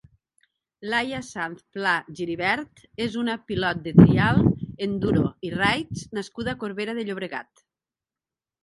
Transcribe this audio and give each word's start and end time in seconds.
Laia 0.93 1.19
Sanz 1.27 1.65
Pla-Giribert 1.75 2.81
és 3.07 3.19
una 3.25 3.37
pilot 3.51 3.85
de 3.89 3.95
trial, 4.01 4.43
enduro 4.89 5.29
i 5.51 5.53
raids 5.61 6.11
nascuda 6.21 6.57
a 6.59 6.63
Corbera 6.65 6.99
de 7.03 7.07
Llobregat. 7.11 7.69